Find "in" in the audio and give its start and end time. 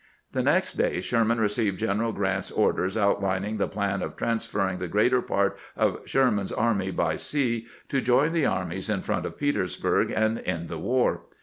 8.89-9.03